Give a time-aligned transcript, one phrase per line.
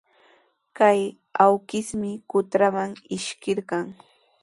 [0.77, 0.99] Kay
[1.45, 3.85] awkishmi qutraman ishkirqan.